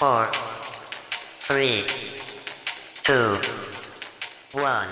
four, 0.00 0.24
three, 1.44 1.84
two, 3.04 3.36
one. 4.56 4.88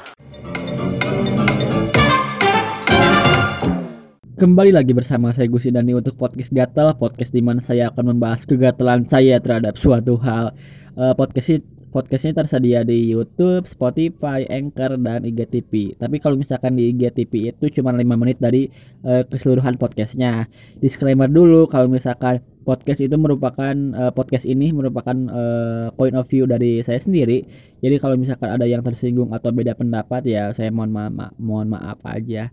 Kembali 4.37 4.69
lagi 4.69 4.93
bersama 4.93 5.33
saya 5.33 5.49
Gusi 5.49 5.73
Dani 5.73 5.97
untuk 5.97 6.13
podcast 6.21 6.53
Gatel, 6.53 6.93
podcast 7.01 7.33
di 7.33 7.41
mana 7.41 7.65
saya 7.65 7.89
akan 7.89 8.13
membahas 8.13 8.45
kegatelan 8.45 9.09
saya 9.09 9.41
terhadap 9.41 9.81
suatu 9.81 10.21
hal. 10.21 10.53
Eh, 10.93 11.17
podcast 11.17 11.57
ini 11.57 11.65
podcast 11.89 12.29
ini 12.29 12.37
tersedia 12.37 12.85
di 12.85 13.09
YouTube, 13.09 13.65
Spotify, 13.65 14.45
Anchor 14.45 15.01
dan 15.01 15.25
IGTV. 15.25 15.97
Tapi 15.97 16.21
kalau 16.21 16.37
misalkan 16.37 16.77
di 16.77 16.93
IGTV 16.93 17.57
itu 17.57 17.81
cuma 17.81 17.97
5 17.97 18.05
menit 18.13 18.37
dari 18.45 18.69
eh, 19.09 19.25
keseluruhan 19.25 19.81
podcastnya. 19.81 20.53
Disclaimer 20.77 21.33
dulu 21.33 21.65
kalau 21.65 21.89
misalkan 21.89 22.45
podcast 22.69 23.01
itu 23.01 23.17
merupakan 23.17 23.73
eh, 23.73 24.13
podcast 24.13 24.45
ini 24.45 24.77
merupakan 24.77 25.17
eh, 25.17 25.87
point 25.97 26.13
of 26.13 26.29
view 26.29 26.45
dari 26.45 26.85
saya 26.85 27.01
sendiri. 27.01 27.49
Jadi 27.81 27.97
kalau 27.97 28.21
misalkan 28.21 28.53
ada 28.53 28.69
yang 28.69 28.85
tersinggung 28.85 29.33
atau 29.33 29.49
beda 29.49 29.73
pendapat 29.73 30.29
ya 30.29 30.53
saya 30.53 30.69
mohon 30.69 30.93
ma- 30.93 31.09
ma- 31.09 31.33
mohon 31.41 31.73
maaf 31.73 32.05
aja. 32.05 32.53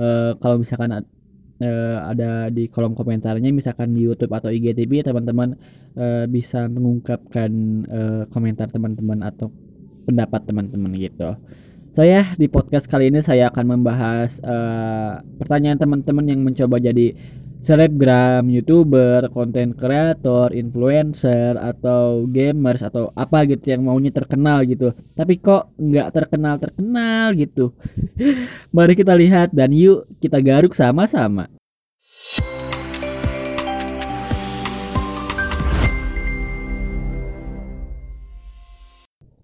Eh, 0.00 0.32
kalau 0.40 0.56
misalkan 0.64 1.04
eh, 1.60 1.98
ada 2.00 2.48
di 2.48 2.72
kolom 2.72 2.96
komentarnya 2.96 3.52
misalkan 3.52 3.92
di 3.92 4.08
YouTube 4.08 4.32
atau 4.32 4.48
IGTV 4.48 5.04
teman-teman 5.04 5.60
eh, 5.92 6.24
bisa 6.24 6.64
mengungkapkan 6.72 7.50
eh, 7.84 8.22
komentar 8.32 8.72
teman-teman 8.72 9.20
atau 9.28 9.52
pendapat 10.08 10.40
teman-teman 10.48 10.96
gitu. 10.96 11.36
Saya 11.94 12.34
di 12.34 12.50
podcast 12.50 12.90
kali 12.90 13.06
ini 13.06 13.22
saya 13.22 13.54
akan 13.54 13.78
membahas 13.78 14.42
eh, 14.42 15.12
pertanyaan 15.38 15.78
teman-teman 15.78 16.26
yang 16.26 16.40
mencoba 16.42 16.82
jadi 16.82 17.14
selebgram, 17.64 18.44
youtuber, 18.52 19.32
konten 19.32 19.72
kreator, 19.72 20.52
influencer 20.52 21.56
atau 21.56 22.28
gamers 22.28 22.84
atau 22.84 23.08
apa 23.16 23.48
gitu 23.48 23.72
yang 23.72 23.88
maunya 23.88 24.12
terkenal 24.12 24.68
gitu. 24.68 24.92
Tapi 25.16 25.40
kok 25.40 25.72
nggak 25.80 26.12
terkenal 26.12 26.60
terkenal 26.60 27.32
gitu. 27.32 27.72
Mari 28.76 28.92
kita 28.92 29.16
lihat 29.16 29.56
dan 29.56 29.72
yuk 29.72 30.04
kita 30.20 30.44
garuk 30.44 30.76
sama-sama. 30.76 31.48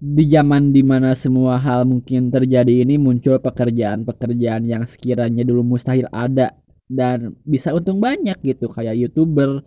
Di 0.01 0.25
zaman 0.29 0.73
di 0.73 0.81
mana 0.81 1.13
semua 1.13 1.61
hal 1.61 1.85
mungkin 1.85 2.33
terjadi 2.33 2.85
ini 2.85 2.97
muncul 2.97 3.37
pekerjaan-pekerjaan 3.37 4.65
yang 4.65 4.85
sekiranya 4.89 5.45
dulu 5.45 5.61
mustahil 5.77 6.09
ada 6.09 6.57
dan 6.91 7.39
bisa 7.47 7.71
untung 7.71 8.03
banyak 8.03 8.35
gitu 8.43 8.67
kayak 8.67 8.99
youtuber, 8.99 9.63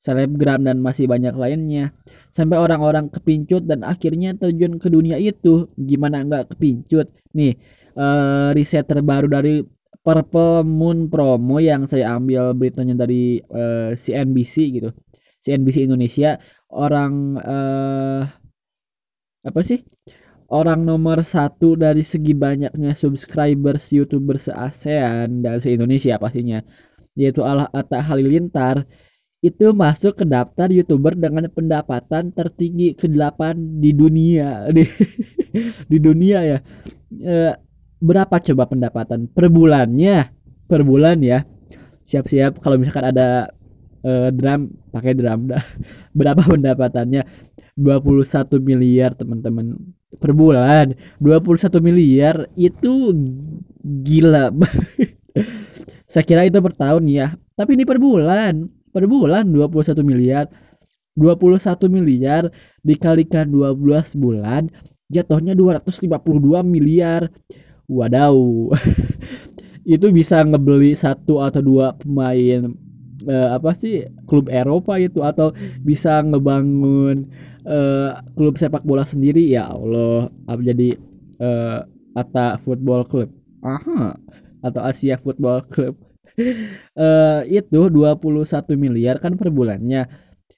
selebgram 0.00 0.64
dan 0.64 0.80
masih 0.80 1.04
banyak 1.04 1.36
lainnya. 1.36 1.92
Sampai 2.32 2.56
orang-orang 2.56 3.12
kepincut 3.12 3.68
dan 3.68 3.84
akhirnya 3.84 4.32
terjun 4.32 4.80
ke 4.80 4.88
dunia 4.88 5.20
itu. 5.20 5.68
Gimana 5.76 6.24
nggak 6.24 6.56
kepincut? 6.56 7.12
Nih 7.36 7.60
eh, 7.96 8.48
riset 8.56 8.88
terbaru 8.88 9.28
dari 9.28 9.60
Purple 10.04 10.64
Moon 10.68 11.08
Promo 11.08 11.60
yang 11.60 11.88
saya 11.88 12.16
ambil 12.16 12.56
beritanya 12.56 13.04
dari 13.04 13.44
eh, 13.44 13.92
CNBC 13.92 14.54
gitu. 14.80 14.90
CNBC 15.44 15.84
Indonesia 15.84 16.40
orang 16.72 17.12
eh 17.44 18.24
apa 19.44 19.60
sih? 19.60 19.84
Orang 20.54 20.86
nomor 20.86 21.26
satu 21.26 21.74
dari 21.74 22.06
segi 22.06 22.30
banyaknya 22.30 22.94
subscribers 22.94 23.90
YouTuber 23.90 24.38
se-ASEAN 24.38 25.42
dan 25.42 25.58
se-Indonesia 25.58 26.14
pastinya 26.14 26.62
yaitu 27.18 27.42
Al 27.42 27.66
Atta 27.74 27.98
Halilintar 27.98 28.86
itu 29.42 29.74
masuk 29.74 30.22
ke 30.22 30.24
daftar 30.24 30.70
YouTuber 30.70 31.18
dengan 31.18 31.50
pendapatan 31.50 32.30
tertinggi 32.30 32.94
ke-8 32.94 33.58
di 33.82 33.90
dunia 33.92 34.64
di, 34.76 34.86
di 35.90 35.98
dunia 35.98 36.38
ya. 36.46 36.58
Eh, 37.12 37.52
berapa 37.98 38.38
coba 38.38 38.64
pendapatan 38.70 39.26
per 39.26 39.50
bulannya? 39.50 40.32
Per 40.70 40.80
bulan 40.86 41.18
ya. 41.18 41.42
Siap-siap 42.06 42.62
kalau 42.62 42.78
misalkan 42.78 43.10
ada 43.10 43.52
eh, 44.06 44.30
drum 44.30 44.70
pakai 44.94 45.12
drum 45.12 45.50
dah. 45.52 45.64
Berapa 46.18 46.46
pendapatannya? 46.46 47.26
21 47.74 48.22
miliar 48.62 49.18
teman-teman 49.18 49.74
per 50.18 50.32
bulan 50.32 50.94
21 51.18 51.80
miliar 51.80 52.46
itu 52.54 53.14
gila. 53.82 54.54
Saya 56.12 56.24
kira 56.24 56.46
itu 56.46 56.58
per 56.62 56.74
tahun 56.74 57.04
ya. 57.10 57.34
Tapi 57.54 57.74
ini 57.78 57.84
per 57.86 57.98
bulan 57.98 58.66
per 58.94 59.10
bulan 59.10 59.50
21 59.50 60.06
miliar 60.06 60.46
21 61.18 61.90
miliar 61.90 62.50
dikalikan 62.82 63.50
12 63.50 63.78
bulan 64.18 64.70
jatuhnya 65.10 65.54
252 65.54 66.62
miliar. 66.66 67.30
Wadaw. 67.84 68.32
Itu 69.84 70.08
bisa 70.08 70.40
ngebeli 70.40 70.96
satu 70.96 71.44
atau 71.44 71.60
dua 71.60 71.92
pemain 71.92 72.72
eh, 73.28 73.48
apa 73.52 73.72
sih 73.76 74.04
klub 74.28 74.48
Eropa 74.52 75.00
itu 75.00 75.20
atau 75.24 75.52
bisa 75.80 76.20
ngebangun 76.24 77.28
eh, 77.64 78.10
klub 78.36 78.54
sepak 78.60 78.84
bola 78.84 79.08
sendiri 79.08 79.44
ya 79.48 79.72
Allah 79.72 80.28
apa 80.48 80.60
jadi 80.60 80.96
eh, 81.40 81.78
Ata 82.14 82.56
Football 82.62 83.02
Club? 83.10 83.30
Aha. 83.64 84.14
Atau 84.62 84.80
Asia 84.84 85.18
Football 85.18 85.66
Club? 85.68 85.98
Eh 86.98 87.62
itu 87.62 87.86
21 87.94 88.74
miliar 88.74 89.22
kan 89.22 89.38
per 89.38 89.54
bulannya. 89.54 90.10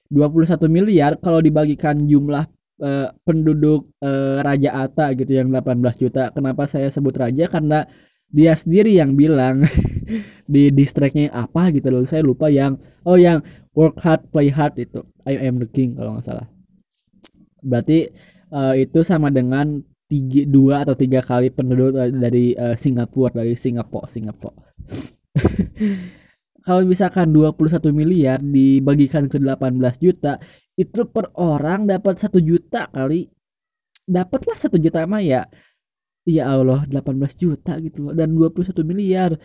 21 0.08 0.72
miliar 0.72 1.20
kalau 1.20 1.44
dibagikan 1.44 2.00
jumlah 2.08 2.48
eh, 2.80 3.12
penduduk 3.28 3.92
eh, 4.00 4.40
Raja 4.40 4.72
Ata 4.72 5.12
gitu 5.12 5.36
yang 5.36 5.52
18 5.52 6.00
juta. 6.00 6.32
Kenapa 6.32 6.64
saya 6.64 6.88
sebut 6.88 7.12
raja? 7.20 7.44
Karena 7.52 7.84
dia 8.32 8.56
sendiri 8.56 8.96
yang 8.96 9.20
bilang 9.20 9.68
di 10.52 10.72
distriknya 10.72 11.28
apa 11.36 11.68
gitu 11.68 11.92
loh. 11.92 12.08
Saya 12.08 12.24
lupa 12.24 12.48
yang 12.48 12.80
oh 13.04 13.20
yang 13.20 13.44
work 13.76 14.00
hard 14.00 14.24
play 14.32 14.48
hard 14.48 14.80
itu. 14.80 15.04
I 15.28 15.36
am 15.44 15.60
the 15.60 15.68
king 15.68 15.92
kalau 15.92 16.16
nggak 16.16 16.24
salah 16.24 16.55
berarti 17.62 18.08
eh, 18.52 18.74
itu 18.82 19.00
sama 19.04 19.28
dengan 19.32 19.80
tiga 20.06 20.42
dua 20.46 20.86
atau 20.86 20.94
tiga 20.94 21.18
kali 21.22 21.50
penduduk 21.50 21.98
dari 22.14 22.54
eh, 22.54 22.76
Singapura 22.78 23.42
dari 23.42 23.58
Singapura 23.58 24.06
Singapura 24.06 24.62
kalau 26.66 26.82
misalkan 26.82 27.30
21 27.30 27.94
miliar 27.94 28.42
dibagikan 28.42 29.30
ke 29.30 29.38
18 29.38 29.78
juta 30.02 30.42
itu 30.74 31.06
per 31.08 31.30
orang 31.38 31.86
dapat 31.86 32.18
satu 32.18 32.42
juta 32.42 32.90
kali. 32.90 33.30
Dapatlah 34.06 34.58
satu 34.58 34.74
juta 34.78 35.06
mah 35.06 35.22
ya 35.22 35.46
ya 36.26 36.50
Allah 36.50 36.82
18 36.90 37.38
juta 37.38 37.78
gitu 37.78 38.10
loh. 38.10 38.14
Dan 38.18 38.34
21 38.34 38.82
miliar 38.82 39.38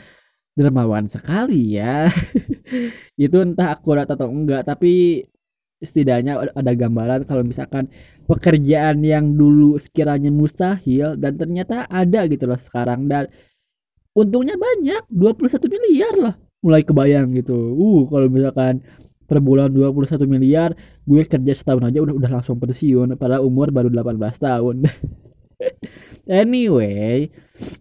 dermawan 0.58 1.06
sekali 1.06 1.78
ya. 1.78 2.10
Itu 3.22 3.38
entah 3.46 3.78
akurat 3.78 4.10
atau 4.10 4.26
enggak 4.34 4.66
tapi 4.66 5.22
setidaknya 5.82 6.54
ada 6.54 6.72
gambaran 6.78 7.26
kalau 7.26 7.42
misalkan 7.42 7.90
pekerjaan 8.30 9.02
yang 9.02 9.34
dulu 9.34 9.76
sekiranya 9.82 10.30
mustahil 10.30 11.18
dan 11.18 11.36
ternyata 11.36 11.90
ada 11.90 12.30
gitu 12.30 12.46
loh 12.46 12.58
sekarang. 12.58 13.10
Dan 13.10 13.28
untungnya 14.14 14.56
banyak 14.56 15.10
21 15.10 15.68
miliar 15.68 16.16
lah 16.18 16.36
mulai 16.62 16.86
kebayang 16.86 17.34
gitu. 17.42 17.58
Uh 17.74 18.06
kalau 18.06 18.30
misalkan 18.30 18.86
per 19.26 19.40
bulan 19.42 19.72
21 19.74 20.28
miliar 20.28 20.70
gue 21.08 21.22
kerja 21.24 21.54
setahun 21.56 21.88
aja 21.88 22.04
udah 22.04 22.16
udah 22.20 22.30
langsung 22.40 22.60
pensiun 22.60 23.16
padahal 23.18 23.48
umur 23.48 23.74
baru 23.74 23.90
18 23.90 24.18
tahun. 24.38 24.78
Anyway 26.30 27.34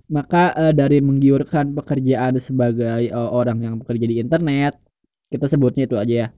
maka 0.08 0.56
eh, 0.56 0.72
dari 0.72 0.98
menggiurkan 1.04 1.76
pekerjaan 1.76 2.40
sebagai 2.40 3.12
eh, 3.12 3.12
orang 3.12 3.60
yang 3.62 3.74
bekerja 3.76 4.06
di 4.08 4.16
internet 4.18 4.80
kita 5.30 5.46
sebutnya 5.46 5.84
itu 5.86 5.96
aja 6.00 6.14
ya 6.26 6.28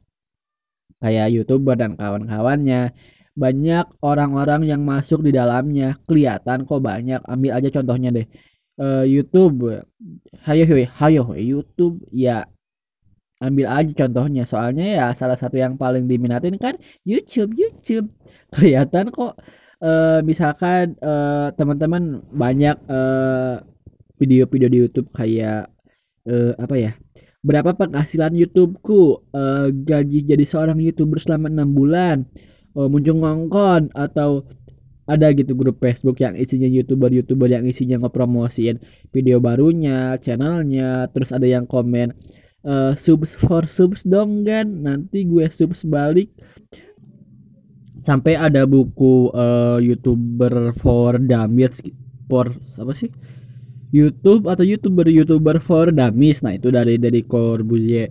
kayak 1.01 1.33
youtuber 1.33 1.79
dan 1.79 1.97
kawan-kawannya 1.97 2.93
banyak 3.33 3.87
orang-orang 4.05 4.69
yang 4.69 4.83
masuk 4.85 5.25
di 5.25 5.33
dalamnya. 5.33 5.97
Kelihatan 6.05 6.69
kok 6.69 6.81
banyak. 6.85 7.21
Ambil 7.25 7.53
aja 7.57 7.69
contohnya 7.81 8.13
deh. 8.13 8.27
Eh, 8.81 9.05
YouTube. 9.09 9.85
Hayo 10.45 10.65
hayo 10.69 10.87
hayo 11.01 11.23
YouTube. 11.37 12.05
Ya 12.13 12.45
ambil 13.41 13.67
aja 13.73 13.93
contohnya. 14.05 14.45
Soalnya 14.45 14.85
ya 14.85 15.07
salah 15.17 15.37
satu 15.41 15.57
yang 15.57 15.81
paling 15.81 16.05
diminatin 16.05 16.57
kan 16.61 16.77
YouTube 17.09 17.57
YouTube. 17.57 18.13
Kelihatan 18.55 19.09
kok 19.09 19.41
eh, 19.81 20.21
misalkan 20.21 20.97
eh, 21.01 21.49
teman-teman 21.57 22.21
banyak 22.33 22.77
video-video 24.21 24.69
di 24.71 24.79
YouTube 24.87 25.09
kayak 25.11 25.67
eh, 26.31 26.53
apa 26.55 26.75
ya 26.79 26.93
berapa 27.43 27.75
penghasilan 27.75 28.33
YouTubeku? 28.39 29.27
Eh, 29.35 29.69
gaji 29.75 30.19
jadi 30.25 30.45
seorang 30.47 30.79
YouTuber 30.79 31.19
selama 31.19 31.51
enam 31.51 31.75
bulan. 31.75 32.27
Oh, 32.73 32.89
muncul 32.89 33.21
ngongkon 33.21 33.93
atau 33.93 34.49
ada 35.05 35.29
gitu 35.35 35.53
grup 35.53 35.77
Facebook 35.83 36.17
yang 36.23 36.39
isinya 36.39 36.65
youtuber-youtuber 36.71 37.51
yang 37.51 37.69
isinya 37.69 38.01
ngepromosiin 38.01 38.81
video 39.13 39.43
barunya, 39.43 40.17
channelnya, 40.23 41.11
terus 41.13 41.35
ada 41.35 41.45
yang 41.45 41.69
komen 41.69 42.15
eh 42.63 42.95
subs 42.95 43.35
for 43.35 43.67
subs 43.67 44.07
dong 44.07 44.47
kan, 44.47 44.65
nanti 44.65 45.27
gue 45.27 45.45
subs 45.51 45.83
balik. 45.85 46.31
sampai 48.03 48.35
ada 48.35 48.67
buku 48.67 49.31
uh, 49.31 49.79
youtuber 49.79 50.75
for 50.75 51.23
dummies 51.23 51.79
for 52.27 52.51
apa 52.51 52.93
sih 52.99 53.15
YouTube 53.93 54.49
atau 54.49 54.65
youtuber 54.65 55.05
youtuber 55.13 55.61
for 55.61 55.93
dummies. 55.93 56.41
Nah 56.41 56.57
itu 56.57 56.73
dari 56.73 56.97
dari 56.97 57.21
Corbusier. 57.23 58.09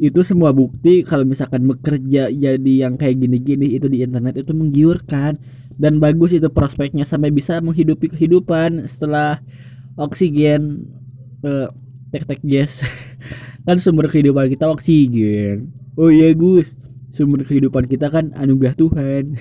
Itu 0.00 0.24
semua 0.24 0.56
bukti 0.56 1.04
kalau 1.04 1.28
misalkan 1.28 1.68
bekerja 1.68 2.32
jadi 2.32 2.72
yang 2.88 2.96
kayak 2.96 3.20
gini-gini 3.20 3.76
itu 3.76 3.86
di 3.92 4.00
internet 4.00 4.40
itu 4.40 4.56
menggiurkan. 4.56 5.36
Dan 5.72 6.00
bagus 6.00 6.36
itu 6.36 6.48
prospeknya 6.52 7.04
sampai 7.04 7.32
bisa 7.32 7.60
menghidupi 7.60 8.12
kehidupan 8.12 8.88
setelah 8.88 9.40
oksigen 9.96 10.88
uh, 11.44 11.68
tek 12.08 12.24
tek 12.24 12.40
yes. 12.40 12.80
Kan 13.68 13.78
sumber 13.78 14.08
kehidupan 14.08 14.48
kita 14.48 14.68
oksigen. 14.68 15.70
Oh 15.94 16.08
iya 16.08 16.32
Gus 16.32 16.80
sumber 17.12 17.44
kehidupan 17.44 17.84
kita 17.86 18.08
kan 18.08 18.32
anugerah 18.32 18.72
Tuhan. 18.72 19.36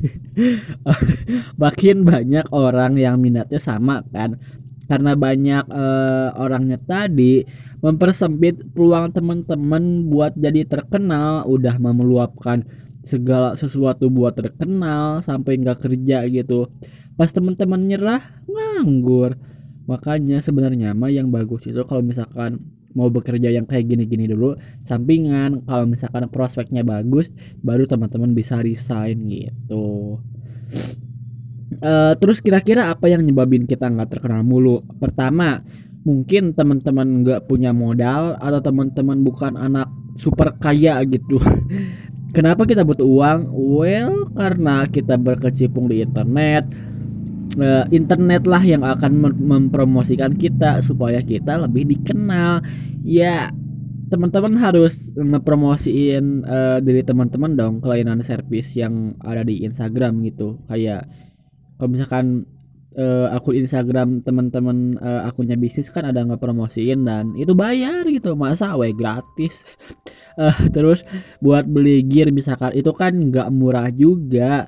Makin 1.62 1.96
banyak 2.06 2.46
orang 2.54 2.94
yang 2.94 3.18
minatnya 3.18 3.58
sama 3.58 4.06
kan. 4.14 4.38
Karena 4.86 5.14
banyak 5.14 5.70
uh, 5.70 6.34
orangnya 6.38 6.78
tadi 6.78 7.42
mempersempit 7.82 8.70
peluang 8.74 9.10
teman-teman 9.14 10.06
buat 10.06 10.34
jadi 10.38 10.66
terkenal 10.66 11.46
udah 11.46 11.78
memeluapkan 11.78 12.66
segala 13.02 13.56
sesuatu 13.56 14.12
buat 14.12 14.38
terkenal 14.38 15.22
sampai 15.26 15.58
nggak 15.58 15.78
kerja 15.90 16.26
gitu. 16.30 16.70
Pas 17.18 17.30
teman-teman 17.30 17.82
nyerah 17.82 18.22
nganggur. 18.46 19.34
Makanya 19.90 20.38
sebenarnya 20.38 20.94
mah 20.94 21.10
yang 21.10 21.34
bagus 21.34 21.66
itu 21.66 21.82
kalau 21.82 22.02
misalkan 22.02 22.79
mau 22.94 23.06
bekerja 23.08 23.50
yang 23.54 23.66
kayak 23.66 23.86
gini-gini 23.86 24.26
dulu 24.26 24.58
sampingan 24.82 25.62
kalau 25.62 25.86
misalkan 25.86 26.26
prospeknya 26.26 26.82
bagus 26.82 27.30
baru 27.62 27.86
teman-teman 27.86 28.34
bisa 28.34 28.58
resign 28.58 29.30
gitu. 29.30 30.18
Uh, 31.80 32.12
terus 32.18 32.42
kira-kira 32.42 32.90
apa 32.90 33.06
yang 33.06 33.22
nyebabin 33.22 33.64
kita 33.64 33.86
nggak 33.86 34.18
terkenal 34.18 34.42
mulu? 34.42 34.82
Pertama 34.98 35.62
mungkin 36.02 36.56
teman-teman 36.56 37.22
nggak 37.22 37.46
punya 37.46 37.70
modal 37.70 38.34
atau 38.40 38.60
teman-teman 38.60 39.22
bukan 39.22 39.54
anak 39.54 39.86
super 40.18 40.56
kaya 40.58 40.98
gitu. 41.06 41.38
Kenapa 42.36 42.62
kita 42.62 42.86
butuh 42.86 43.06
uang? 43.06 43.40
Well 43.54 44.30
karena 44.34 44.86
kita 44.86 45.18
berkecimpung 45.18 45.90
di 45.90 46.02
internet 46.02 46.66
uh, 47.58 47.84
internet 47.90 48.46
lah 48.46 48.62
yang 48.62 48.86
akan 48.86 49.34
mempromosikan 49.38 50.36
kita 50.36 50.84
supaya 50.84 51.24
kita 51.24 51.58
lebih 51.66 51.88
dikenal. 51.88 52.62
Ya 53.02 53.50
teman-teman 54.10 54.58
harus 54.58 55.14
ngepromosiin 55.14 56.42
uh, 56.42 56.78
diri 56.82 57.06
teman-teman 57.06 57.54
dong 57.54 57.74
kelainan 57.78 58.18
servis 58.26 58.74
yang 58.74 59.14
ada 59.22 59.46
di 59.46 59.62
Instagram 59.62 60.22
gitu. 60.26 60.58
Kayak 60.66 61.06
kalau 61.78 61.90
misalkan 61.94 62.44
uh, 62.98 63.30
akun 63.30 63.54
Instagram 63.54 64.22
teman-teman 64.26 64.98
uh, 64.98 65.30
akunnya 65.30 65.54
bisnis 65.54 65.92
kan 65.94 66.06
ada 66.06 66.26
ngepromosiin 66.26 67.06
dan 67.06 67.34
itu 67.38 67.54
bayar 67.54 68.06
gitu. 68.10 68.34
Masa 68.34 68.74
we 68.74 68.90
gratis? 68.90 69.62
Uh, 70.34 70.54
terus 70.74 71.06
buat 71.38 71.66
beli 71.66 72.02
gear 72.02 72.34
misalkan 72.34 72.74
itu 72.74 72.90
kan 72.90 73.14
nggak 73.14 73.48
murah 73.54 73.90
juga 73.94 74.66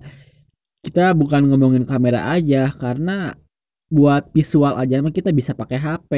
kita 0.83 1.15
bukan 1.15 1.47
ngomongin 1.47 1.87
kamera 1.87 2.35
aja 2.35 2.69
karena 2.75 3.39
buat 3.87 4.35
visual 4.35 4.75
aja 4.75 4.99
mah 4.99 5.15
kita 5.15 5.31
bisa 5.31 5.55
pakai 5.55 5.79
HP 5.79 6.13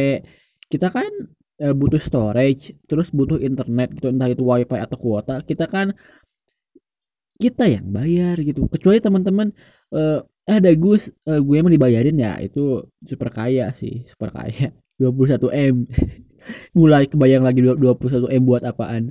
kita 0.73 0.89
kan 0.89 1.11
e, 1.61 1.67
butuh 1.77 2.01
storage 2.01 2.73
terus 2.89 3.13
butuh 3.13 3.37
internet 3.37 3.93
gitu 3.99 4.09
entah 4.09 4.31
itu 4.31 4.41
wifi 4.41 4.79
atau 4.81 4.97
kuota 4.97 5.45
kita 5.45 5.69
kan 5.69 5.93
kita 7.35 7.67
yang 7.67 7.91
bayar 7.91 8.39
gitu. 8.41 8.71
Kecuali 8.71 9.03
teman-teman 9.03 9.51
e, 9.93 10.23
ada 10.49 10.71
Gus 10.79 11.11
e, 11.29 11.33
gue 11.43 11.57
emang 11.61 11.75
dibayarin 11.75 12.17
ya 12.17 12.39
itu 12.41 12.89
super 13.05 13.29
kaya 13.35 13.75
sih 13.75 14.07
super 14.09 14.31
kaya. 14.33 14.73
21 15.03 15.51
m. 15.51 15.77
Mulai 16.79 17.11
kebayang 17.11 17.43
lagi 17.43 17.61
21 17.67 18.31
m 18.31 18.43
buat 18.47 18.63
apaan. 18.63 19.11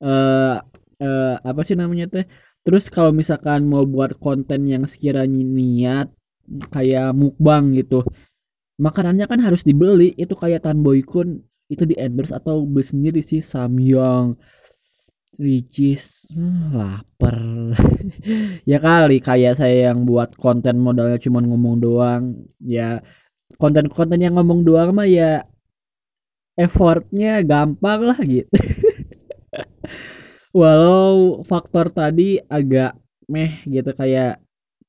Eh 0.00 0.56
uh, 1.02 1.36
apa 1.44 1.60
sih 1.66 1.76
namanya 1.76 2.08
teh 2.08 2.24
Terus 2.66 2.90
kalau 2.90 3.14
misalkan 3.14 3.70
mau 3.70 3.86
buat 3.86 4.18
konten 4.18 4.66
yang 4.66 4.82
sekiranya 4.90 5.38
niat 5.38 6.10
kayak 6.74 7.14
mukbang 7.14 7.70
gitu, 7.78 8.02
makanannya 8.82 9.30
kan 9.30 9.38
harus 9.38 9.62
dibeli. 9.62 10.10
Itu 10.18 10.34
kayak 10.34 10.66
Tan 10.66 10.82
Boy 10.82 11.06
Kun 11.06 11.46
itu 11.70 11.86
di 11.86 11.94
endorse 11.94 12.34
atau 12.34 12.66
beli 12.66 12.82
sendiri 12.82 13.20
sih 13.22 13.38
Samyang. 13.38 14.34
Ricis 15.36 16.32
hmm, 16.32 16.72
lapar 16.72 17.36
ya 18.70 18.80
kali 18.80 19.20
kayak 19.20 19.60
saya 19.60 19.92
yang 19.92 20.08
buat 20.08 20.32
konten 20.40 20.80
modalnya 20.80 21.20
cuma 21.20 21.44
ngomong 21.44 21.76
doang 21.76 22.22
ya 22.64 23.04
konten-konten 23.60 24.16
yang 24.16 24.32
ngomong 24.40 24.64
doang 24.64 24.96
mah 24.96 25.04
ya 25.04 25.44
effortnya 26.56 27.44
gampang 27.44 28.00
lah 28.08 28.18
gitu 28.24 28.48
walau 30.56 31.44
faktor 31.44 31.92
tadi 31.92 32.40
agak 32.48 32.96
meh 33.28 33.60
gitu 33.68 33.92
kayak 33.92 34.40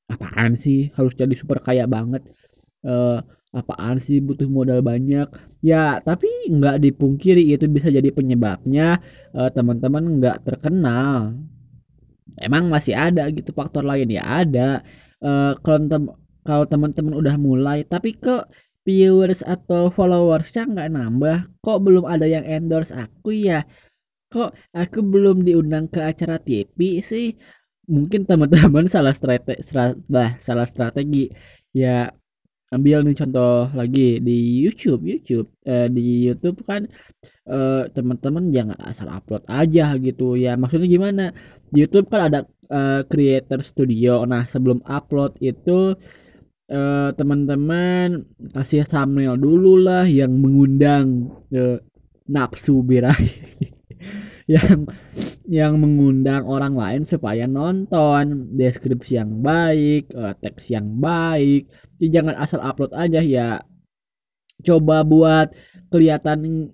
apaan 0.08 0.56
sih? 0.56 0.88
Harus 0.96 1.12
jadi 1.20 1.36
super 1.36 1.60
kaya 1.60 1.84
banget. 1.84 2.24
Uh, 2.88 3.20
apaan 3.52 4.00
sih 4.00 4.24
butuh 4.24 4.48
modal 4.48 4.80
banyak? 4.80 5.28
Ya 5.60 6.00
tapi 6.00 6.32
nggak 6.48 6.80
dipungkiri 6.80 7.44
itu 7.52 7.68
bisa 7.68 7.92
jadi 7.92 8.08
penyebabnya 8.16 9.04
uh, 9.36 9.52
teman-teman 9.52 10.24
nggak 10.24 10.48
terkenal. 10.48 11.36
Emang 12.40 12.72
masih 12.72 12.96
ada 12.96 13.28
gitu 13.34 13.52
faktor 13.52 13.84
lain? 13.84 14.08
Ya 14.08 14.24
ada. 14.24 14.88
Uh, 15.20 15.52
kalau 15.60 15.80
tem 15.92 16.04
kalau 16.48 16.64
teman-teman 16.64 17.12
udah 17.20 17.36
mulai 17.36 17.84
tapi 17.84 18.16
kok 18.16 18.48
viewers 18.88 19.44
atau 19.44 19.92
followersnya 19.92 20.64
nggak 20.64 20.90
nambah 20.96 21.38
kok 21.60 21.84
belum 21.84 22.08
ada 22.08 22.24
yang 22.24 22.48
endorse 22.48 22.96
aku 22.96 23.36
ya 23.36 23.68
kok 24.32 24.50
aku 24.76 25.00
belum 25.04 25.44
diundang 25.48 25.86
ke 25.94 26.00
acara 26.04 26.38
TV 26.40 27.00
sih? 27.04 27.36
Mungkin 27.88 28.28
teman-teman 28.28 28.86
salah 28.94 29.16
strategi 29.16 29.64
salah, 29.64 29.96
salah 30.40 30.68
strategi. 30.68 31.32
Ya 31.72 32.12
ambil 32.68 33.00
nih 33.08 33.16
contoh 33.16 33.72
lagi 33.80 34.20
di 34.20 34.60
YouTube 34.68 35.08
YouTube 35.08 35.48
eh, 35.64 35.88
di 35.88 36.28
YouTube 36.28 36.68
kan 36.68 36.84
eh, 37.48 37.84
teman-teman 37.96 38.52
jangan 38.52 38.80
asal 38.84 39.08
upload 39.08 39.44
aja 39.48 39.96
gitu 40.00 40.36
ya. 40.36 40.60
Maksudnya 40.60 40.88
gimana? 40.92 41.24
Di 41.72 41.88
YouTube 41.88 42.12
kan 42.12 42.22
ada 42.28 42.40
eh, 42.72 43.02
creator 43.08 43.60
studio. 43.64 44.28
Nah 44.28 44.44
sebelum 44.44 44.84
upload 44.84 45.40
itu 45.40 45.96
eh, 46.72 47.10
teman-teman 47.16 48.28
kasih 48.56 48.84
thumbnail 48.84 49.36
dulu 49.40 49.80
lah 49.80 50.04
yang 50.04 50.32
mengundang 50.36 51.32
eh, 51.56 51.80
nafsu 52.28 52.84
birahi 52.84 53.32
yang 54.54 54.88
yang 55.48 55.74
mengundang 55.80 56.44
orang 56.48 56.74
lain 56.76 57.02
supaya 57.04 57.48
nonton 57.48 58.52
deskripsi 58.56 59.20
yang 59.20 59.32
baik 59.44 60.12
uh, 60.16 60.34
teks 60.38 60.74
yang 60.74 60.88
baik. 61.00 61.68
Jadi 61.98 62.08
jangan 62.12 62.36
asal 62.40 62.60
upload 62.64 62.94
aja 62.94 63.22
ya. 63.24 63.64
Coba 64.64 65.06
buat 65.06 65.54
kelihatan 65.94 66.72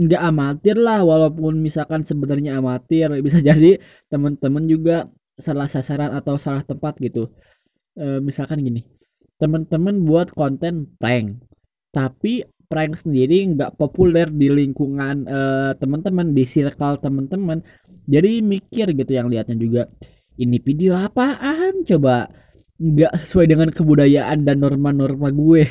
nggak 0.00 0.22
amatir 0.24 0.76
lah 0.80 1.04
walaupun 1.04 1.60
misalkan 1.60 2.02
sebenarnya 2.06 2.58
amatir. 2.58 3.12
Bisa 3.20 3.38
jadi 3.52 3.78
teman-teman 4.08 4.64
juga 4.66 5.06
salah 5.40 5.68
sasaran 5.68 6.12
atau 6.16 6.36
salah 6.36 6.64
tempat 6.64 6.96
gitu. 7.00 7.28
E, 7.96 8.22
misalkan 8.22 8.62
gini 8.62 8.86
teman-teman 9.40 10.04
buat 10.04 10.28
konten 10.36 10.84
prank 11.00 11.40
tapi 11.90 12.44
prank 12.70 12.94
sendiri 13.02 13.50
nggak 13.50 13.74
populer 13.74 14.30
di 14.30 14.46
lingkungan 14.46 15.26
uh, 15.26 15.74
teman-teman 15.74 16.30
di 16.30 16.46
circle 16.46 17.02
teman-teman. 17.02 17.66
Jadi 18.06 18.46
mikir 18.46 18.94
gitu 18.94 19.10
yang 19.10 19.26
lihatnya 19.26 19.58
juga 19.58 19.82
ini 20.38 20.62
video 20.62 20.94
apaan? 20.94 21.82
Coba 21.82 22.30
nggak 22.78 23.26
sesuai 23.26 23.46
dengan 23.50 23.68
kebudayaan 23.74 24.46
dan 24.46 24.62
norma-norma 24.62 25.34
gue. 25.34 25.66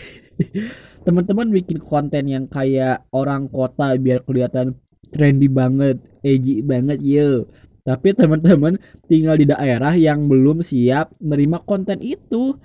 Teman-teman 1.07 1.47
bikin 1.55 1.79
konten 1.79 2.27
yang 2.27 2.45
kayak 2.51 3.07
orang 3.15 3.47
kota 3.47 3.95
biar 3.95 4.27
kelihatan 4.27 4.75
trendy 5.07 5.47
banget 5.47 6.03
edgy 6.19 6.59
banget 6.59 6.99
yo. 6.99 7.47
Tapi 7.87 8.11
teman-teman 8.11 8.75
tinggal 9.07 9.39
di 9.39 9.47
daerah 9.47 9.95
yang 9.95 10.27
belum 10.27 10.59
siap 10.61 11.15
menerima 11.23 11.63
konten 11.63 12.03
itu. 12.03 12.59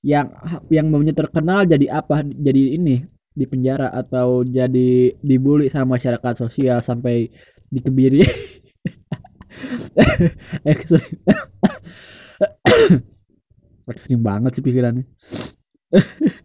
Yang 0.00 0.32
yang 0.70 0.88
maunya 0.88 1.12
terkenal 1.12 1.66
jadi 1.66 2.00
apa? 2.00 2.22
Jadi 2.24 2.78
ini 2.78 3.13
di 3.34 3.50
penjara 3.50 3.90
atau 3.90 4.46
jadi 4.46 5.10
dibully 5.18 5.66
sama 5.66 5.98
masyarakat 5.98 6.38
sosial 6.38 6.78
sampai 6.80 7.28
dikebiri. 7.68 8.22
Ekstrim. 10.70 11.02
Ekstrim 13.90 14.22
banget 14.22 14.54
sih 14.54 14.62
pikirannya. 14.62 15.02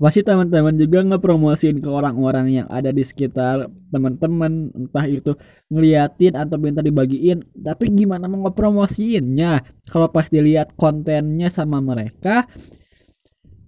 Pasti 0.00 0.24
teman-teman 0.24 0.72
juga 0.80 1.04
ngepromosiin 1.04 1.84
ke 1.84 1.88
orang-orang 1.92 2.48
yang 2.48 2.66
ada 2.72 2.88
di 2.88 3.04
sekitar 3.04 3.68
teman-teman 3.92 4.72
entah 4.72 5.04
itu 5.04 5.36
ngeliatin 5.68 6.40
atau 6.40 6.56
minta 6.56 6.80
dibagiin 6.80 7.44
tapi 7.52 7.92
gimana 7.92 8.24
mau 8.24 8.48
ngepromosiinnya? 8.48 9.60
Kalau 9.92 10.08
pas 10.08 10.24
dilihat 10.32 10.72
kontennya 10.72 11.52
sama 11.52 11.84
mereka 11.84 12.48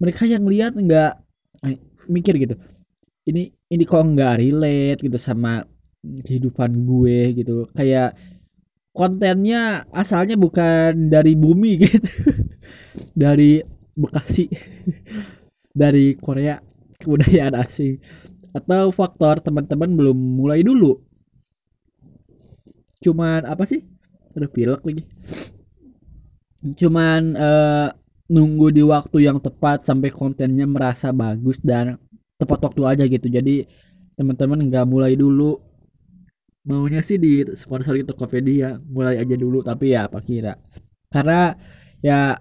mereka 0.01 0.25
yang 0.25 0.49
lihat 0.49 0.73
nggak 0.73 1.21
mikir 2.13 2.37
gitu 2.37 2.55
ini 3.23 3.51
ini 3.71 3.83
kok 3.87 4.03
nggak 4.03 4.39
relate 4.39 4.99
gitu 4.99 5.15
sama 5.15 5.63
kehidupan 6.03 6.83
gue 6.83 7.19
gitu. 7.39 7.63
Kayak 7.71 8.19
kontennya 8.91 9.87
asalnya 9.89 10.35
bukan 10.35 11.09
dari 11.09 11.33
bumi 11.33 11.71
gitu 11.83 12.11
dari 13.15 13.63
Bekasi 13.93 14.49
dari 15.81 16.17
Korea 16.17 16.57
kebudayaan 16.97 17.57
asing 17.61 18.01
atau 18.53 18.89
faktor 18.93 19.41
teman-teman 19.41 19.93
belum 19.93 20.17
mulai 20.17 20.65
dulu. 20.65 20.97
Cuman 23.01 23.45
apa 23.45 23.65
sih? 23.69 23.81
Ada 24.33 24.49
pilek 24.49 24.81
lagi. 24.81 25.03
Cuman 26.73 27.37
uh, 27.37 27.89
nunggu 28.33 28.73
di 28.73 28.81
waktu 28.81 29.29
yang 29.29 29.37
tepat 29.37 29.85
sampai 29.85 30.09
kontennya 30.09 30.65
merasa 30.65 31.13
bagus 31.13 31.61
dan 31.61 32.01
tepat 32.43 32.59
waktu 32.67 32.81
aja 32.83 33.03
gitu. 33.07 33.27
Jadi 33.31 33.63
teman-teman 34.19 34.59
nggak 34.67 34.85
mulai 34.85 35.15
dulu. 35.15 35.57
Maunya 36.63 37.03
sih 37.03 37.19
di 37.19 37.43
sponsor 37.59 37.99
itu 37.99 38.07
Tokopedia 38.07 38.79
mulai 38.87 39.19
aja 39.19 39.35
dulu 39.35 39.59
tapi 39.63 39.95
ya 39.95 40.07
apa 40.07 40.23
kira. 40.23 40.55
Karena 41.11 41.55
ya 41.99 42.39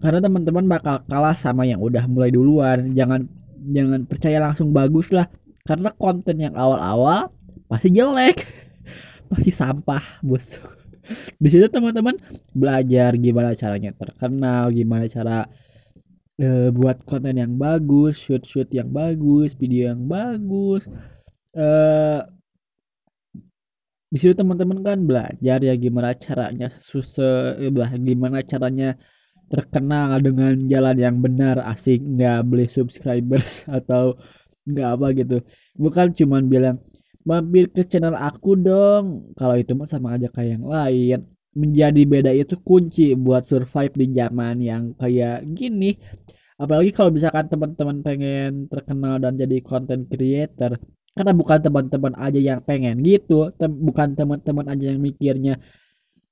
karena 0.00 0.20
teman-teman 0.24 0.64
bakal 0.64 1.04
kalah 1.04 1.36
sama 1.36 1.68
yang 1.68 1.80
udah 1.80 2.08
mulai 2.08 2.32
duluan. 2.32 2.92
Jangan 2.96 3.28
jangan 3.60 4.08
percaya 4.08 4.38
langsung 4.40 4.72
bagus 4.72 5.12
lah. 5.12 5.28
Karena 5.64 5.92
konten 5.92 6.40
yang 6.40 6.56
awal-awal 6.56 7.28
pasti 7.68 7.92
jelek. 7.92 8.44
Pasti 9.30 9.54
sampah 9.54 10.18
bos. 10.26 10.58
Di 11.42 11.48
situ 11.54 11.70
teman-teman 11.70 12.18
belajar 12.50 13.14
gimana 13.14 13.54
caranya 13.54 13.94
terkenal 13.94 14.74
gimana 14.74 15.06
cara 15.06 15.46
uh, 16.40 16.68
buat 16.72 17.04
konten 17.04 17.36
yang 17.36 17.54
bagus 17.60 18.18
shoot 18.24 18.42
shoot 18.48 18.68
yang 18.72 18.88
bagus 18.90 19.52
video 19.54 19.92
yang 19.92 20.02
bagus. 20.08 20.88
Uh, 21.52 22.24
di 24.10 24.18
situ 24.18 24.34
teman-teman 24.34 24.82
kan 24.82 24.98
belajar 25.06 25.58
ya 25.62 25.74
gimana 25.78 26.10
caranya 26.18 26.66
susah 26.74 27.54
gimana 28.02 28.42
caranya 28.42 28.98
terkenal 29.50 30.18
dengan 30.18 30.54
jalan 30.66 30.96
yang 30.98 31.16
benar 31.22 31.62
asik 31.70 32.02
nggak 32.02 32.38
beli 32.46 32.66
subscribers 32.66 33.66
atau 33.78 34.18
nggak 34.66 34.88
apa 34.94 35.06
gitu. 35.14 35.36
Bukan 35.78 36.06
cuman 36.18 36.42
bilang 36.50 36.76
mampir 37.28 37.70
ke 37.70 37.82
channel 37.86 38.16
aku 38.18 38.58
dong. 38.58 39.30
Kalau 39.38 39.54
itu 39.58 39.72
mah 39.78 39.88
sama 39.90 40.16
aja 40.16 40.26
kayak 40.32 40.58
yang 40.58 40.66
lain 40.66 41.39
menjadi 41.54 42.02
beda 42.06 42.30
itu 42.30 42.54
kunci 42.62 43.14
buat 43.18 43.42
survive 43.42 43.94
di 43.94 44.06
zaman 44.14 44.56
yang 44.62 44.82
kayak 44.94 45.46
gini. 45.50 45.98
Apalagi 46.60 46.92
kalau 46.92 47.10
misalkan 47.10 47.48
teman-teman 47.48 48.04
pengen 48.04 48.68
terkenal 48.68 49.16
dan 49.16 49.34
jadi 49.34 49.58
content 49.64 50.04
creator 50.06 50.76
karena 51.10 51.32
bukan 51.34 51.58
teman-teman 51.58 52.14
aja 52.14 52.38
yang 52.38 52.60
pengen 52.62 53.02
gitu 53.02 53.50
tem 53.58 53.66
bukan 53.66 54.14
teman-teman 54.14 54.66
aja 54.70 54.94
yang 54.94 55.00
mikirnya 55.02 55.58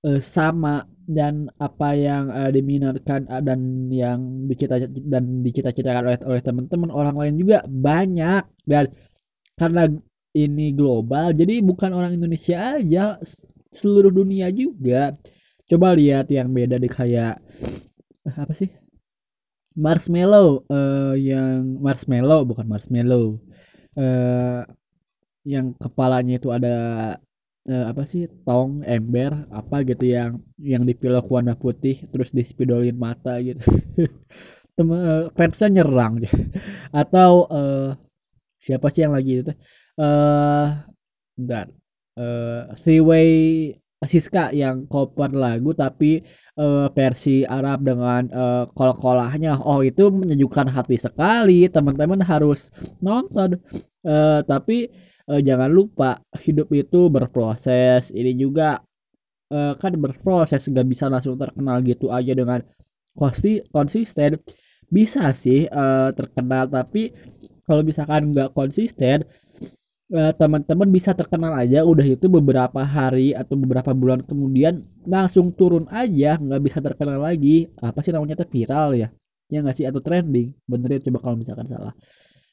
uh, 0.06 0.22
sama 0.22 0.86
dan 1.08 1.48
apa 1.58 1.96
yang 1.96 2.30
uh, 2.30 2.50
diminatkan 2.52 3.26
uh, 3.26 3.42
dan 3.42 3.88
yang 3.90 4.46
dicita 4.46 4.84
dan 4.86 5.40
dicita-citakan 5.42 6.02
oleh 6.12 6.18
oleh 6.28 6.42
teman-teman 6.44 6.90
orang 6.92 7.16
lain 7.16 7.34
juga 7.40 7.64
banyak. 7.64 8.44
Dan 8.68 8.92
karena 9.58 9.88
ini 10.36 10.76
global 10.76 11.32
jadi 11.34 11.64
bukan 11.64 11.90
orang 11.96 12.14
Indonesia 12.14 12.78
aja 12.78 13.16
seluruh 13.72 14.12
dunia 14.12 14.48
juga. 14.52 15.16
Coba 15.68 15.92
lihat 15.92 16.32
yang 16.32 16.48
beda 16.52 16.80
di 16.80 16.88
kayak 16.88 17.40
uh, 18.24 18.36
apa 18.40 18.52
sih? 18.56 18.72
Marshmallow 19.78 20.66
uh, 20.66 21.14
yang 21.14 21.78
marshmallow 21.78 22.42
bukan 22.48 22.66
marshmallow. 22.66 23.38
Uh, 23.94 24.64
yang 25.46 25.72
kepalanya 25.76 26.36
itu 26.40 26.48
ada 26.50 26.76
uh, 27.68 27.84
apa 27.88 28.02
sih? 28.08 28.26
Tong 28.42 28.82
ember 28.82 29.46
apa 29.52 29.84
gitu 29.84 30.08
yang 30.08 30.40
yang 30.58 30.82
dipilih 30.88 31.22
warna 31.28 31.54
putih 31.54 32.08
terus 32.08 32.32
dispidolin 32.32 32.96
mata 32.96 33.38
gitu. 33.38 33.62
Temen 34.76 34.98
uh, 34.98 35.24
fansnya 35.34 35.82
nyerang 35.82 36.22
atau 36.94 37.44
uh, 37.50 37.90
siapa 38.62 38.88
sih 38.94 39.04
yang 39.04 39.14
lagi 39.14 39.42
itu? 39.42 39.52
Uh, 39.98 40.86
uh, 42.18 42.74
three 42.74 42.98
way 42.98 43.30
Siska 43.98 44.54
yang 44.54 44.86
cover 44.86 45.26
lagu 45.34 45.74
tapi 45.74 46.22
uh, 46.54 46.86
versi 46.94 47.42
Arab 47.42 47.82
dengan 47.82 48.30
uh, 48.30 48.64
kol-kolahnya. 48.70 49.58
Oh 49.58 49.82
itu 49.82 50.06
menyejukkan 50.14 50.70
hati 50.70 51.02
sekali. 51.02 51.66
Teman-teman 51.66 52.22
harus 52.22 52.70
nonton. 53.02 53.58
Uh, 54.06 54.38
tapi 54.46 54.86
uh, 55.26 55.42
jangan 55.42 55.66
lupa 55.66 56.22
hidup 56.38 56.70
itu 56.70 57.10
berproses. 57.10 58.14
Ini 58.14 58.38
juga 58.38 58.78
uh, 59.50 59.74
kan 59.74 59.98
berproses. 59.98 60.70
Nggak 60.70 60.86
bisa 60.86 61.10
langsung 61.10 61.34
terkenal 61.34 61.82
gitu 61.82 62.14
aja 62.14 62.30
dengan 62.38 62.62
konsi 63.18 63.66
konsisten. 63.74 64.38
Bisa 64.86 65.34
sih 65.34 65.66
uh, 65.66 66.14
terkenal. 66.14 66.70
Tapi 66.70 67.10
kalau 67.66 67.82
misalkan 67.82 68.30
nggak 68.30 68.54
konsisten 68.54 69.26
uh, 70.12 70.32
teman-teman 70.32 70.88
bisa 70.88 71.12
terkenal 71.12 71.52
aja 71.52 71.84
udah 71.84 72.06
itu 72.06 72.26
beberapa 72.28 72.80
hari 72.84 73.36
atau 73.36 73.54
beberapa 73.56 73.92
bulan 73.92 74.24
kemudian 74.24 74.84
langsung 75.04 75.52
turun 75.52 75.84
aja 75.92 76.36
nggak 76.40 76.62
bisa 76.64 76.78
terkenal 76.80 77.20
lagi. 77.20 77.68
Apa 77.80 78.00
sih 78.00 78.12
namanya 78.12 78.40
tuh 78.40 78.48
viral 78.48 78.96
ya? 78.96 79.08
Ya 79.48 79.58
nggak 79.64 79.76
sih? 79.76 79.84
Atau 79.88 80.00
trending? 80.04 80.52
Bener 80.68 80.88
ya 80.96 81.00
coba 81.08 81.18
kalau 81.24 81.36
misalkan 81.36 81.66
salah. 81.68 81.94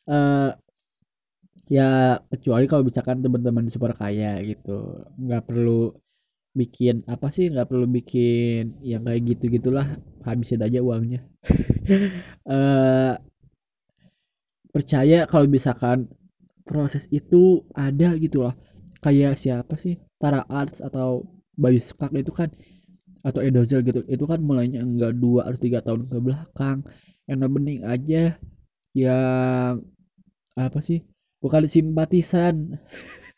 Uh, 0.06 0.52
ya 1.66 2.22
kecuali 2.30 2.70
kalau 2.70 2.84
misalkan 2.86 3.20
teman-teman 3.24 3.68
super 3.72 3.96
kaya 3.96 4.40
gitu. 4.44 5.08
Nggak 5.20 5.44
perlu 5.48 5.92
bikin 6.56 7.04
apa 7.12 7.28
sih 7.36 7.52
nggak 7.52 7.68
perlu 7.68 7.84
bikin 7.84 8.80
yang 8.80 9.04
kayak 9.04 9.28
gitu 9.28 9.52
gitulah 9.60 10.00
habisin 10.24 10.64
aja 10.64 10.80
uangnya. 10.80 11.28
Uh, 12.48 13.16
percaya 14.76 15.24
kalau 15.24 15.48
misalkan 15.48 16.12
proses 16.66 17.06
itu 17.14 17.62
ada 17.78 18.18
gitu 18.18 18.44
lah 18.44 18.58
kayak 19.06 19.38
siapa 19.38 19.78
sih? 19.78 20.02
Tara 20.18 20.42
Arts 20.50 20.82
atau 20.82 21.30
Bayu 21.54 21.78
Skak 21.78 22.12
itu 22.18 22.34
kan 22.34 22.50
atau 23.22 23.40
Edozel 23.46 23.86
gitu. 23.86 24.02
Itu 24.10 24.26
kan 24.26 24.42
mulainya 24.42 24.82
enggak 24.82 25.14
dua 25.22 25.46
atau 25.46 25.60
tiga 25.62 25.86
tahun 25.86 26.10
ke 26.10 26.18
belakang. 26.18 26.82
Yang 27.30 27.50
bening 27.54 27.82
aja 27.86 28.24
yang 28.98 29.86
apa 30.58 30.80
sih? 30.82 31.06
Bukan 31.38 31.70
simpatisan. 31.70 32.82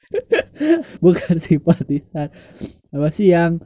Bukan 1.03 1.36
simpatisan. 1.43 2.31
Apa 2.96 3.10
sih 3.12 3.36
yang 3.36 3.60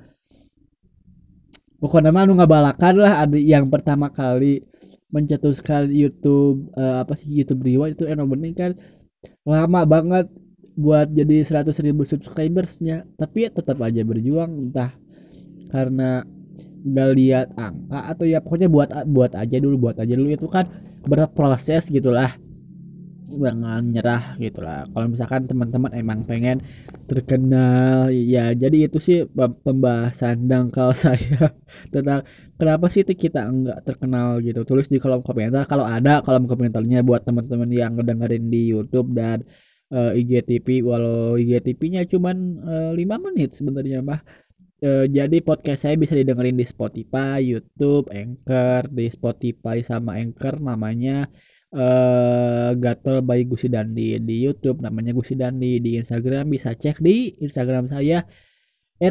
pokoknya 1.77 2.09
mah 2.09 2.25
nggak 2.25 2.49
balakan 2.49 2.95
lah. 2.97 3.13
Ada 3.25 3.37
yang 3.37 3.69
pertama 3.69 4.09
kali 4.09 4.65
mencetuskan 5.11 5.91
YouTube 5.91 6.71
uh, 6.79 7.03
apa 7.03 7.13
sih 7.19 7.27
YouTube 7.29 7.67
Riwa 7.67 7.91
itu 7.91 8.07
Eno 8.07 8.23
Bening 8.23 8.55
kan 8.55 8.71
lama 9.45 9.81
banget 9.85 10.29
buat 10.77 11.11
jadi 11.11 11.43
100 11.43 11.71
ribu 11.85 12.03
subscribersnya. 12.07 13.05
Tapi 13.19 13.47
ya 13.47 13.49
tetap 13.51 13.77
aja 13.83 14.01
berjuang 14.01 14.69
entah 14.69 14.91
karena 15.71 16.25
nggak 16.81 17.09
lihat 17.13 17.47
angka 17.55 17.99
atau 18.09 18.25
ya 18.25 18.41
pokoknya 18.41 18.67
buat 18.67 18.89
buat 19.05 19.31
aja 19.37 19.57
dulu 19.61 19.89
buat 19.89 19.97
aja 19.99 20.13
dulu. 20.17 20.29
Itu 20.33 20.49
kan 20.49 20.67
berproses 21.05 21.89
gitulah 21.89 22.33
jangan 23.31 23.83
nyerah 23.88 24.35
gitu 24.38 24.59
lah 24.59 24.83
kalau 24.91 25.07
misalkan 25.07 25.47
teman-teman 25.47 25.91
emang 25.95 26.19
pengen 26.27 26.59
terkenal 27.07 28.11
ya 28.11 28.51
jadi 28.55 28.88
itu 28.88 29.00
sih 29.00 29.27
pembahasan 29.35 30.47
dangkal 30.47 30.95
saya 31.03 31.55
tentang 31.91 32.27
kenapa 32.55 32.85
sih 32.88 33.01
kita 33.01 33.41
enggak 33.50 33.81
terkenal 33.81 34.38
gitu. 34.45 34.61
Tulis 34.61 34.88
di 34.88 35.01
kolom 35.01 35.25
komentar 35.25 35.65
kalau 35.65 35.83
ada 35.83 36.21
kolom 36.21 36.45
komentarnya 36.45 37.01
buat 37.01 37.25
teman-teman 37.25 37.69
yang 37.73 37.97
ngedengerin 37.97 38.47
di 38.53 38.69
YouTube 38.69 39.17
dan 39.17 39.41
uh, 39.91 40.13
IGTV 40.13 40.85
walau 40.85 41.35
IGTV-nya 41.35 42.07
cuman 42.07 42.38
uh, 42.63 42.91
eh, 42.93 43.03
5 43.03 43.25
menit 43.25 43.50
sebenarnya 43.57 44.00
mah 44.05 44.21
uh, 44.85 45.05
jadi 45.05 45.38
podcast 45.43 45.89
saya 45.89 45.95
bisa 46.00 46.15
didengerin 46.15 46.55
di 46.55 46.65
Spotify, 46.65 47.43
YouTube, 47.43 48.09
Anchor, 48.09 48.88
di 48.89 49.05
Spotify 49.11 49.83
sama 49.83 50.17
Anchor 50.17 50.63
namanya 50.63 51.27
uh, 51.75 52.71
Gatel 52.75 53.23
by 53.23 53.43
Gusi 53.47 53.67
Dandi 53.71 54.19
di 54.19 54.35
YouTube 54.43 54.83
namanya 54.83 55.15
Gusi 55.15 55.35
Dandi 55.39 55.79
di 55.79 55.97
Instagram. 55.99 56.47
Bisa 56.51 56.75
cek 56.75 56.99
di 56.99 57.31
Instagram 57.39 57.87
saya 57.87 58.23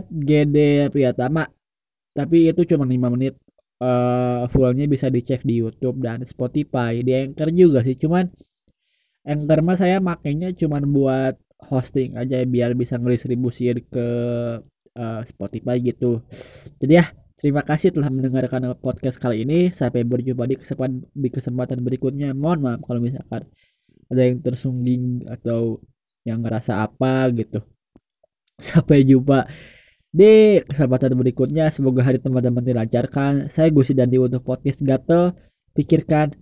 @gd 0.08 0.88
Priyatama. 0.92 1.48
Tapi 2.14 2.50
itu 2.50 2.62
cuma 2.68 2.84
5 2.84 3.14
menit. 3.16 3.34
Uh, 3.80 4.44
fullnya 4.52 4.84
bisa 4.84 5.08
dicek 5.08 5.40
di 5.40 5.64
YouTube 5.64 6.04
dan 6.04 6.20
Spotify. 6.28 7.00
Di 7.00 7.16
Anchor 7.16 7.48
juga 7.48 7.80
sih 7.80 7.96
cuman 7.96 8.28
Anchor 9.24 9.60
mah 9.64 9.76
saya 9.80 9.96
makainya 10.04 10.52
cuman 10.52 10.84
buat 10.84 11.40
hosting 11.60 12.16
aja 12.16 12.40
biar 12.44 12.72
bisa 12.76 12.96
ngedistribusi 12.96 13.72
ke 13.88 14.08
uh, 14.96 15.20
Spotify 15.24 15.80
gitu. 15.80 16.20
Jadi 16.80 16.92
ya 16.92 17.04
terima 17.40 17.64
kasih 17.64 17.90
telah 17.90 18.12
mendengarkan 18.12 18.76
podcast 18.78 19.16
kali 19.16 19.48
ini. 19.48 19.72
Sampai 19.72 20.04
berjumpa 20.04 20.44
di 20.44 20.56
kesempatan 20.60 21.08
di 21.10 21.28
kesempatan 21.32 21.80
berikutnya. 21.80 22.36
Mohon 22.36 22.58
maaf 22.60 22.80
kalau 22.84 23.00
misalkan 23.00 23.48
ada 24.12 24.22
yang 24.22 24.38
tersungging 24.44 25.24
atau 25.26 25.80
yang 26.28 26.44
ngerasa 26.44 26.84
apa 26.84 27.32
gitu. 27.32 27.64
Sampai 28.60 29.08
jumpa 29.08 29.48
di 30.12 30.60
kesempatan 30.68 31.16
berikutnya. 31.16 31.72
Semoga 31.72 32.04
hari 32.04 32.20
teman-teman 32.20 32.60
dilancarkan. 32.60 33.48
Saya 33.48 33.72
Gusi 33.72 33.96
Dandi 33.96 34.20
untuk 34.20 34.44
podcast 34.44 34.84
Gatel. 34.84 35.32
Pikirkan 35.72 36.34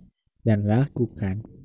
dan 0.43 0.65
lakukan 0.65 1.58